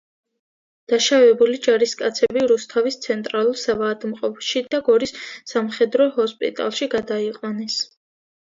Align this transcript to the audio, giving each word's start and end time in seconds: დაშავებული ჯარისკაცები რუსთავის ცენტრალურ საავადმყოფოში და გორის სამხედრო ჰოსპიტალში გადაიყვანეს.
დაშავებული 0.91 1.59
ჯარისკაცები 1.67 2.45
რუსთავის 2.51 2.97
ცენტრალურ 3.03 3.59
საავადმყოფოში 3.65 4.65
და 4.73 4.81
გორის 4.89 5.15
სამხედრო 5.53 6.09
ჰოსპიტალში 6.19 6.89
გადაიყვანეს. 6.99 7.79